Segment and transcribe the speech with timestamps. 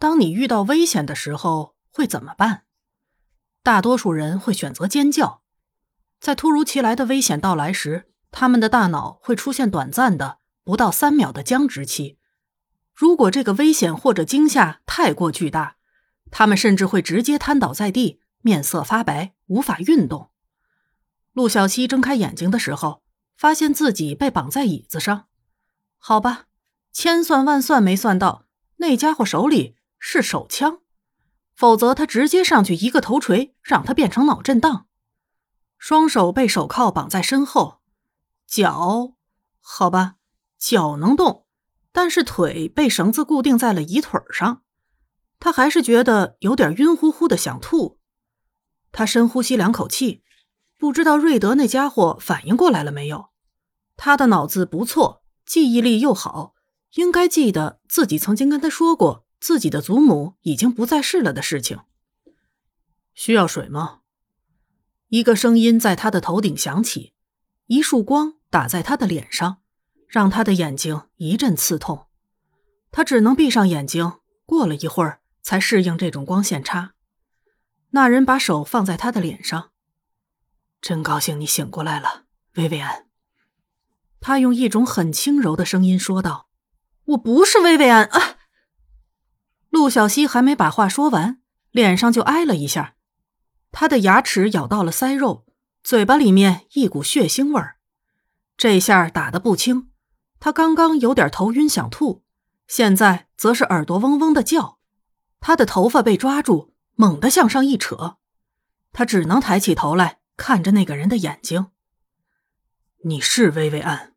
[0.00, 2.62] 当你遇到危险的时候会怎么办？
[3.62, 5.42] 大多数人会选择尖叫。
[6.18, 12.18] 在突如其来的危险到来时，他们的大脑会出现短暂的不到三秒的僵直期。
[12.94, 15.76] 如果这个危险或者惊吓太过巨大，
[16.30, 20.30] 他们甚至会直接瘫倒在地，面色发白，无法运动。
[21.34, 23.02] 陆小西睁开眼睛的时候，
[23.36, 25.26] 发现自己被绑在椅子上。
[25.98, 26.46] 好吧，
[26.90, 28.46] 千算万算没算到，
[28.76, 30.80] 那家伙手里是手枪，
[31.54, 34.88] 否则他直接上去一个头锤，让他变成脑震荡。
[35.78, 37.80] 双手被手铐绑在身后，
[38.46, 39.14] 脚，
[39.60, 40.16] 好吧，
[40.58, 41.46] 脚能动，
[41.92, 44.62] 但是腿被绳子固定在了椅腿上。
[45.38, 47.98] 他还是觉得有点晕乎乎的，想吐。
[48.92, 50.22] 他深呼吸两口气，
[50.76, 53.30] 不知道瑞德那家伙反应过来了没有。
[53.96, 56.54] 他的脑子不错，记忆力又好，
[56.94, 61.80] 应该记得自己曾经跟他说过自己的祖母已经不在世了的事情。
[63.14, 64.00] 需要水吗？
[65.08, 67.14] 一个声音在他的头顶响起，
[67.66, 69.62] 一束光打在他的脸上，
[70.06, 72.06] 让他的眼睛一阵刺痛。
[72.92, 74.20] 他只能闭上眼睛。
[74.46, 75.20] 过了一会儿。
[75.42, 76.92] 才适应这种光线差。
[77.90, 79.70] 那人把手放在他的脸上，
[80.80, 83.06] 真高兴你醒过来了，薇薇安。
[84.20, 86.48] 他用一种很轻柔的声音说道
[87.06, 88.38] ：“我不是薇薇安啊。”
[89.80, 92.96] 陆小西还没把话说完，脸上就挨了一下，
[93.72, 95.46] 他的牙齿咬到了腮肉，
[95.82, 97.76] 嘴巴里面一股血腥味儿。
[98.58, 99.88] 这下打得不轻，
[100.38, 102.26] 他刚刚有点头晕想吐，
[102.68, 104.78] 现在则是耳朵嗡嗡的叫。
[105.40, 108.18] 他的头发被抓住，猛地向上一扯，
[108.92, 111.68] 他只能抬起头来看着那个人的眼睛。
[113.06, 114.12] “你是薇薇安。”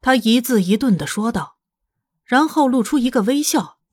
[0.00, 1.58] 他一字一顿的说道，
[2.24, 3.72] 然后露出一个微笑。“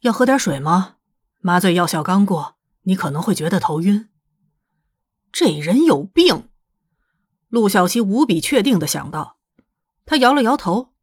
[0.00, 0.96] 要喝点水吗？
[1.40, 4.08] 麻醉药效刚过，你可能会觉得头晕。”
[5.32, 6.48] 这人有病，
[7.48, 9.38] 陆小西无比确定的想到。
[10.04, 10.94] 他摇了摇头：“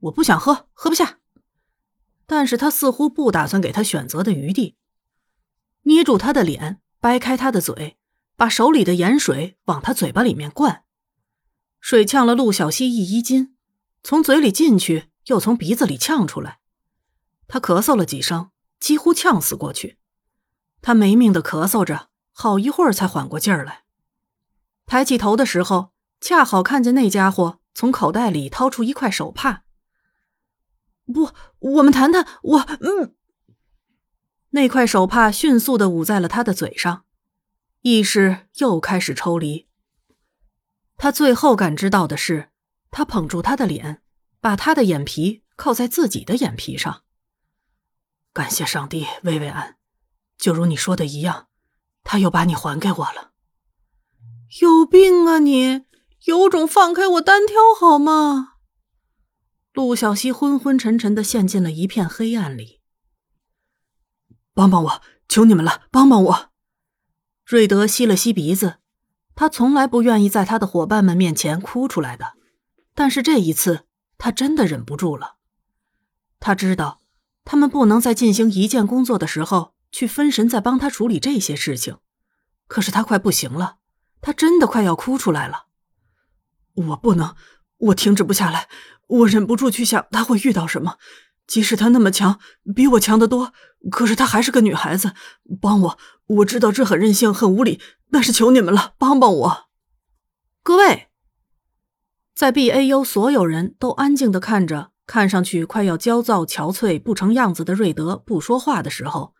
[0.00, 1.18] 我不想喝，喝不下。”
[2.26, 4.76] 但是他似乎不打算给他选择的余地，
[5.82, 7.98] 捏住他的脸，掰开他的嘴，
[8.36, 10.84] 把手里的盐水往他嘴巴里面灌，
[11.80, 13.54] 水呛了陆小西一衣襟，
[14.02, 16.60] 从嘴里进去，又从鼻子里呛出来。
[17.48, 19.98] 他咳嗽了几声，几乎呛死过去。
[20.80, 23.82] 他没命的咳嗽着，好一会儿才缓过劲儿来。
[24.86, 29.64] 抬起头的时候，恰好看见那家伙从口袋里掏出一块手帕。
[31.12, 32.26] 不，我们谈谈。
[32.42, 33.14] 我嗯，
[34.50, 37.04] 那块手帕迅速的捂在了他的嘴上，
[37.80, 39.66] 意识又开始抽离。
[40.96, 42.50] 他最后感知到的是，
[42.90, 44.02] 他捧住他的脸，
[44.40, 47.02] 把他的眼皮靠在自己的眼皮上。
[48.38, 49.74] 感谢上帝，薇薇安，
[50.36, 51.48] 就如你说的一样，
[52.04, 53.32] 他又把你还给我了。
[54.60, 55.82] 有病啊你！
[56.26, 58.52] 有种放开我单挑好吗？
[59.72, 62.80] 陆小西昏昏沉沉的陷进了一片黑暗里。
[64.54, 66.50] 帮帮我，求你们了，帮帮我！
[67.44, 68.76] 瑞德吸了吸鼻子，
[69.34, 72.34] 他从来不愿意在他的伙伴们面前哭出来的，
[72.94, 75.38] 但是这一次他真的忍不住了。
[76.38, 76.97] 他知道，
[77.50, 81.96] 他们不能在进行一件工作的时候去分神在帮他处理这些事情，
[82.66, 83.78] 可是他快不行了，
[84.20, 85.64] 他真的快要哭出来了。
[86.74, 87.34] 我不能，
[87.78, 88.68] 我停止不下来。
[89.06, 90.98] 我忍不住去想他会遇到什么，
[91.46, 92.38] 即使他那么强，
[92.76, 93.54] 比我强得多，
[93.90, 95.14] 可是他还是个女孩子。
[95.58, 99.68] 帮我，我知道这很任性，很无理，但是求你们了，帮帮我！
[100.62, 101.08] 各位，
[102.34, 109.34] 在 B A U 所有人都安静的看着，看上去快要焦躁、憔悴、不成样子的瑞德不说话的时候，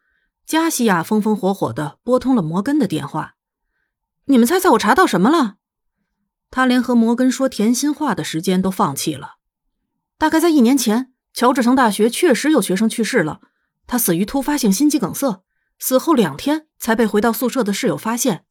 [0.47, 3.35] 加西亚风风火火的拨通了摩根的电话。
[4.25, 5.57] 你们猜猜我查到什么了？
[6.51, 9.35] 他连和摩根说甜心话的时间都放弃了。
[10.17, 13.43] 大概在一年前，乔治城大学确实有学生去世了。
[13.87, 15.45] 他死于突发性心肌梗塞，
[15.79, 18.47] 死后两天才被回到宿舍的室友发现。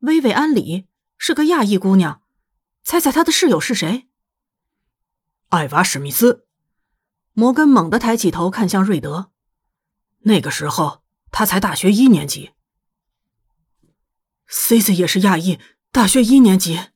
[0.00, 0.86] 薇薇安里
[1.16, 2.20] 是个亚裔姑娘，
[2.84, 4.08] 猜猜她的室友是谁？
[5.48, 6.44] 艾娃史密斯。
[7.38, 9.30] 摩根猛地抬起头看向瑞德，
[10.22, 12.50] 那个时候他才大学一年级。
[14.48, 15.60] C C 也是亚裔，
[15.92, 16.86] 大学一年级。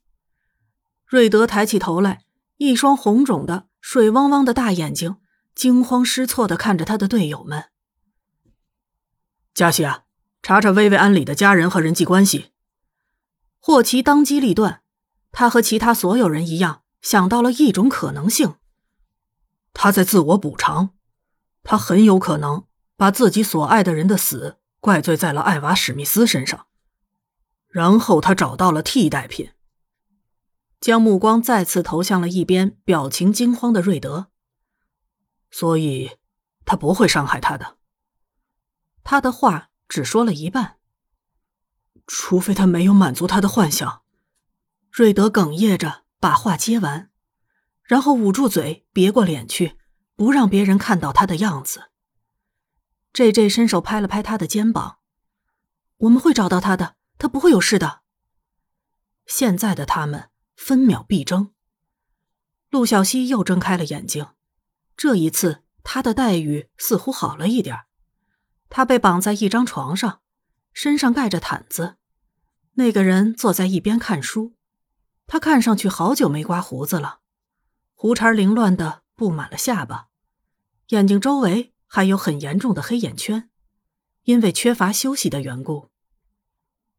[1.06, 2.24] 瑞德抬起头来，
[2.56, 3.68] 一双红肿的。
[3.80, 5.18] 水汪汪的大眼睛，
[5.54, 7.66] 惊慌失措的看着他的队友们。
[9.54, 10.02] 加西亚，
[10.42, 12.50] 查查薇薇安里的家人和人际关系。
[13.60, 14.82] 霍奇当机立断，
[15.30, 18.56] 他和其他所有人一样，想到了一种可能性。
[19.72, 20.94] 他在自我补偿。
[21.62, 22.66] 他很有可能
[22.96, 26.66] 把自己所爱的人的死怪罪在了艾娃·史密斯身上，
[27.68, 29.52] 然后他找到了替代品。
[30.80, 34.32] 将目光再次投向了一边表情惊慌的瑞德，
[35.52, 36.16] 所以，
[36.64, 37.78] 他不会伤害他的。
[39.04, 40.78] 他的话只说了一半，
[42.08, 44.02] 除非他没有满足他的幻想。
[44.90, 47.11] 瑞德哽咽着把话接完，
[47.92, 49.76] 然后捂住嘴，别过脸去，
[50.16, 51.90] 不让别人看到他的样子。
[53.12, 55.00] J J 伸手拍了拍他的肩膀
[55.98, 58.00] ：“我们会找到他的，他不会有事的。”
[59.28, 60.30] 现在的他们。
[60.56, 61.52] 分秒必争。
[62.70, 64.28] 陆小西又睁开了眼睛，
[64.96, 67.80] 这一次他的待遇似乎好了一点。
[68.70, 70.20] 他被绑在一张床上，
[70.72, 71.96] 身上盖着毯子。
[72.74, 74.54] 那个人坐在一边看书，
[75.26, 77.21] 他看上去好久没刮胡子了，
[78.02, 80.08] 胡茬凌乱的布满了下巴，
[80.88, 83.48] 眼睛周围还有很严重的黑眼圈，
[84.24, 85.88] 因为缺乏休息的缘故。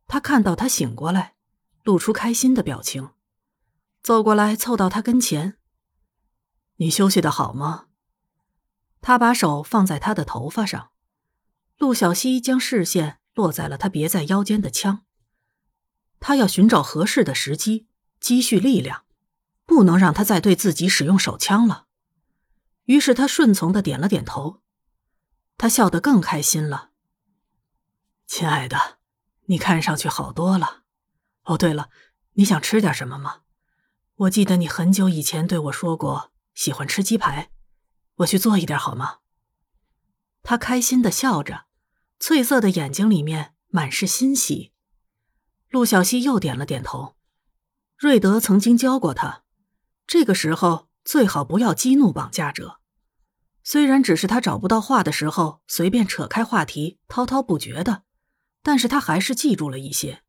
[0.07, 1.35] 他看到他醒过来，
[1.83, 3.09] 露出开心的表情。
[4.01, 5.57] 走过来，凑到他跟前。
[6.77, 7.87] 你休息的好吗？
[9.01, 10.91] 他把手放在他的头发上。
[11.79, 15.03] 陆小西将视线落在了他别在腰间的枪。
[16.21, 17.87] 他要寻找合适的时机，
[18.21, 19.02] 积蓄力量，
[19.73, 21.87] 不能让他再对自己使用手枪了。
[22.85, 24.61] 于是他顺从的点了点头。
[25.57, 26.91] 他笑得更开心了。
[28.27, 28.99] 亲爱的，
[29.45, 30.83] 你看上去好多了。
[31.45, 31.89] 哦，对了，
[32.33, 33.41] 你想吃点什么吗？
[34.15, 37.49] 我记得你很久以前对我说过喜欢吃鸡排，
[38.17, 39.17] 我去做一点好吗？
[40.43, 41.65] 他开心的笑着，
[42.19, 44.71] 翠色的眼睛里面满是欣喜。
[45.69, 47.15] 陆小西又点了点头。
[47.97, 49.42] 瑞德曾经教过他，
[50.13, 52.77] 这个时候最好不要激怒绑架者。
[53.63, 58.03] 虽然只是他找不到话的时候随便扯开话题滔滔不绝的，
[58.61, 60.21] 但是他还是记住了一些。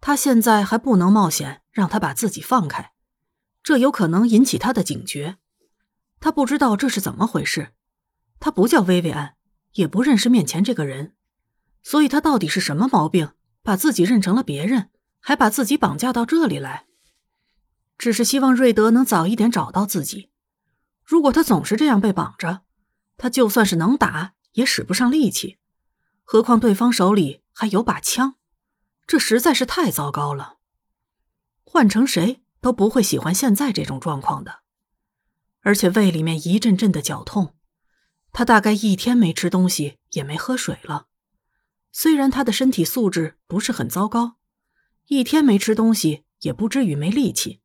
[0.00, 2.92] 他现在还不能冒险让他把自己放开，
[3.62, 5.36] 这有可能引起他的警觉。
[6.18, 7.74] 他不知道这是怎么回事，
[8.40, 9.34] 他不叫薇薇安，
[9.74, 11.14] 也不认识面前这个人，
[11.82, 13.32] 所以他到底是什么毛病，
[13.62, 14.88] 把自己认成了别人，
[15.20, 16.87] 还把自己绑架到这里来？
[17.98, 20.30] 只是希望瑞德能早一点找到自己。
[21.04, 22.62] 如果他总是这样被绑着，
[23.16, 25.58] 他就算是能打，也使不上力气，
[26.22, 28.36] 何况对方手里还有把枪。
[29.06, 30.58] 这实在是太糟糕了，
[31.64, 34.60] 换成谁都不会喜欢现在这种状况的。
[35.62, 37.54] 而且胃里面一阵阵的绞痛，
[38.32, 41.06] 他大概一天没吃东西，也没喝水了。
[41.90, 44.36] 虽然他的身体素质不是很糟糕，
[45.06, 47.62] 一天没吃东西也不至于没力气，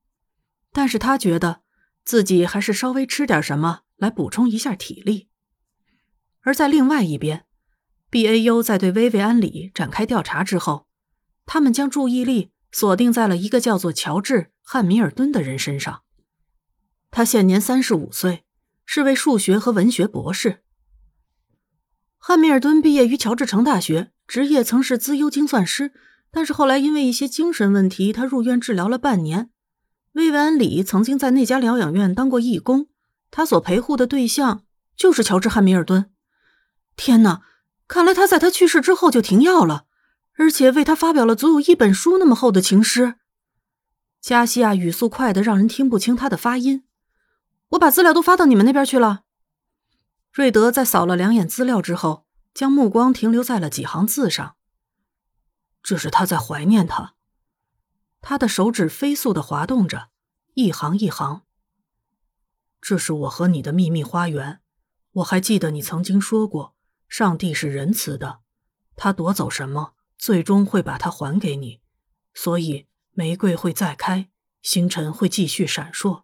[0.74, 1.62] 但是他觉得
[2.04, 5.30] 自己还是稍微吃点什么来补充一下体力。
[6.42, 7.46] 而在另外一边
[8.10, 10.88] ，B A U 在对薇薇安里展开调查之后。
[11.46, 16.04] 他们将注意力锁定在了一个叫做乔治·汉密尔顿的人身上。
[17.12, 18.46] 他现年三十五岁，
[18.86, 20.64] 是位数学和文学博士。
[22.18, 25.92] 汉密尔顿毕业于乔治城大学，职业曾是资优精算师，
[26.32, 29.50] 但是后来因为一些精神问题，他入院治疗了半年。
[30.14, 32.88] 薇薇安·里曾经在那家疗养院当过义工，
[33.30, 34.64] 他所陪护的对象
[34.96, 36.12] 就是乔治·汉密尔顿。
[36.96, 37.42] 天哪，
[37.88, 39.86] 看来他在他去世之后就停药了。
[40.36, 43.18] 而且为他发表了足有一本书那么厚的情诗。
[44.20, 46.86] 加西亚语速快的让人听不清他的发音。
[47.70, 49.26] 我把资料都发到你们那边去了。
[50.32, 54.56] 瑞德在扫了两眼资料之后，将目光停留在了几行字上。
[55.84, 57.14] 这是他在怀念他。
[58.20, 60.10] 他的手指飞速的滑动着，
[60.56, 61.44] 一行一行。
[62.80, 64.60] 这是我和你的秘密花园。
[65.14, 66.76] 我还记得你曾经说过，
[67.08, 68.42] 上帝是仁慈的，
[68.96, 69.94] 他夺走什么？
[70.18, 71.82] 最终会把它还给你，
[72.34, 74.30] 所以玫瑰会再开，
[74.62, 76.24] 星辰会继续闪烁。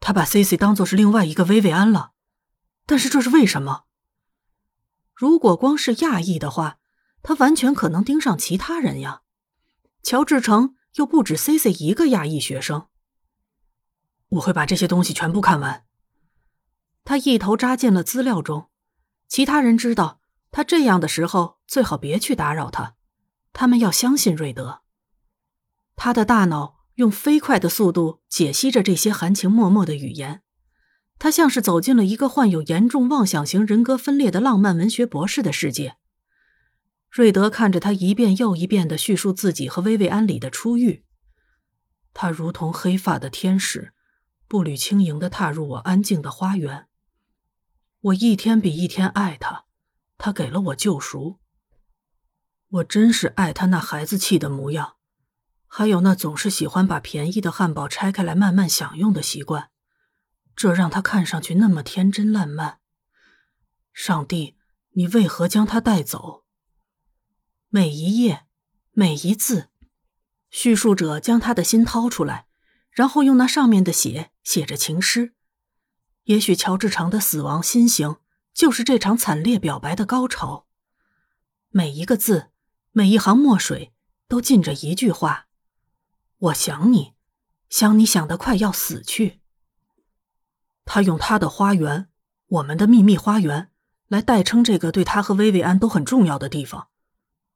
[0.00, 2.12] 他把 C C 当做是另外一个薇薇安了，
[2.86, 3.84] 但是这是为什么？
[5.14, 6.78] 如果光是亚裔的话，
[7.22, 9.22] 他完全可能盯上其他人呀。
[10.02, 12.88] 乔治城又不止 C C 一个亚裔学生。
[14.32, 15.84] 我会把这些东西全部看完。
[17.04, 18.68] 他一头扎进了资料中，
[19.28, 20.20] 其他人知道。
[20.54, 22.94] 他这样的时候最好别去打扰他，
[23.54, 24.82] 他们要相信瑞德。
[25.96, 30.42] 他的大脑用飞快的速度解析着这些含情脉脉的语言，
[31.18, 35.96] 他像是走进了一个患有严重妄想型人格分裂的浪漫文学博士的世界。
[37.10, 41.06] 瑞德看着他一遍又一遍的叙述自己和薇薇安里的初遇，
[42.12, 43.94] 他如同黑发的天使，
[44.52, 46.86] 步履轻盈的踏入我安静的花园。
[48.00, 49.64] 我一天比一天爱他，
[50.18, 51.38] 他给了我救赎。
[52.68, 54.96] 我真是爱他那孩子气的模样，
[55.66, 59.70] 还有那总是喜欢把便宜的汉堡拆开来慢慢享用的习惯，
[60.54, 62.80] 这让他看上去那么天真烂漫。
[63.94, 64.58] 上帝，
[64.90, 66.44] 你为何将他带走？
[67.70, 68.44] 每一页，
[68.90, 69.70] 每一字，
[70.50, 72.48] 叙述者将他的心掏出来，
[72.90, 75.34] 然后用那上面的血写着情诗。
[76.24, 78.16] 也许乔治长的死亡心形
[78.54, 80.66] 就是这场惨烈表白的高潮。
[81.70, 82.50] 每一个字，
[82.92, 83.92] 每一行墨水，
[84.28, 85.46] 都浸着一句话
[86.38, 87.14] ：“我想你，
[87.68, 89.40] 想你想得快要死去。”
[90.84, 92.08] 他用他的花园，
[92.46, 93.70] 我们的秘密花园。
[94.08, 96.88] 来代称这个对他和薇薇安都很重要的地方，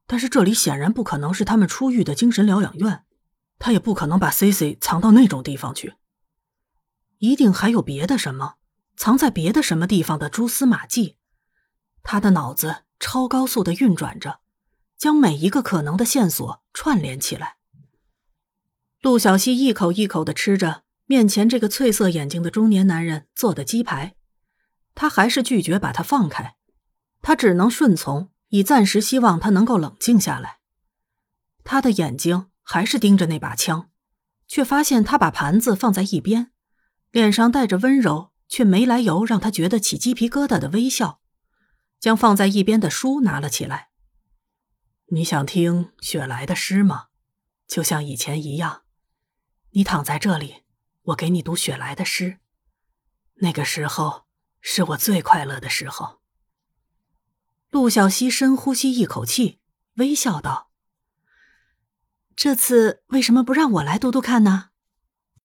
[0.07, 3.05] 但是这里显然不可能是他们出狱的精神疗养院，
[3.59, 5.97] 他也不可能把 C C 藏到那种地方去。
[7.19, 8.57] 一定还有别的什么
[8.97, 11.17] 藏在别的什么地方的蛛丝马迹。
[12.03, 14.41] 他的脑子超高速的运转着，
[14.97, 17.57] 将每一个可能的线索串联起来。
[19.01, 24.15] 陆小西一口一口的吃着面前这个翠色眼睛的中年男人做的鸡排。
[24.95, 26.57] 他还是拒绝把他放开，
[27.21, 30.61] 他只能顺从，以暂时希望他能够冷静下来。
[31.65, 33.91] 他的眼睛还是盯着那把枪，
[34.49, 36.51] 却发现他把盘子放在一边，
[37.17, 41.23] 脸上带着温柔却没来由让他觉得起鸡皮疙瘩的微笑，
[41.99, 43.89] 将放在一边的书拿了起来。
[45.07, 47.07] 你想听雪莱的诗吗？
[47.67, 48.83] 就像以前一样，
[49.71, 50.65] 你躺在这里，
[51.05, 52.37] 我给你读雪莱的诗。
[53.37, 54.27] 那个时候。
[54.69, 56.21] 是我最快乐的时候。
[57.71, 59.61] 陆小西深呼吸一口气，
[59.95, 60.73] 微笑道
[62.35, 64.71] ：“这次为什么不让我来读读看呢？”